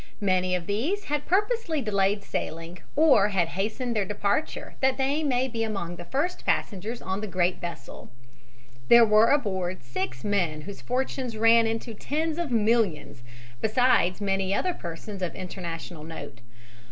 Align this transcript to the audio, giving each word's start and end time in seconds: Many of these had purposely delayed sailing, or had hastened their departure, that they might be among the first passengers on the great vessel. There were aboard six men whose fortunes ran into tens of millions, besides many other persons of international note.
Many 0.19 0.55
of 0.55 0.65
these 0.65 1.03
had 1.03 1.27
purposely 1.27 1.79
delayed 1.79 2.23
sailing, 2.23 2.79
or 2.95 3.27
had 3.29 3.49
hastened 3.49 3.95
their 3.95 4.03
departure, 4.03 4.73
that 4.81 4.97
they 4.97 5.23
might 5.23 5.53
be 5.53 5.61
among 5.63 5.97
the 5.97 6.05
first 6.05 6.43
passengers 6.43 7.03
on 7.03 7.21
the 7.21 7.27
great 7.27 7.61
vessel. 7.61 8.09
There 8.89 9.05
were 9.05 9.27
aboard 9.29 9.83
six 9.83 10.23
men 10.23 10.61
whose 10.61 10.81
fortunes 10.81 11.37
ran 11.37 11.67
into 11.67 11.93
tens 11.93 12.39
of 12.39 12.49
millions, 12.49 13.21
besides 13.61 14.19
many 14.21 14.55
other 14.55 14.73
persons 14.73 15.21
of 15.21 15.35
international 15.35 16.03
note. 16.03 16.39